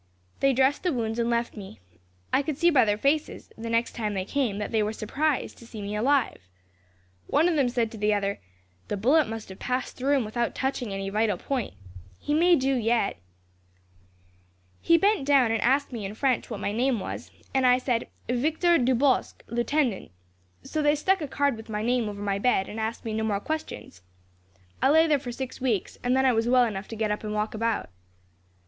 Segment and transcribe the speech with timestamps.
[0.39, 1.79] They dressed the wounds and left me.
[2.33, 5.59] I could see by their faces, the next time they came, that they were surprised
[5.59, 6.39] to see me alive.
[7.27, 8.39] One of them said to the other:
[8.87, 11.75] "'The bullet must have passed through him without touching any vital point.
[12.17, 13.17] He may do yet.'
[14.81, 18.07] "He bent down, and asked me in French what my name was, and I said
[18.27, 20.09] 'Victor Dubosc, lieutenant;'
[20.63, 23.23] so they stuck a card with my name over my bed, and asked me no
[23.23, 24.01] more questions.
[24.81, 27.23] I lay there for six weeks, and then I was well enough to get up
[27.23, 27.91] and walk about.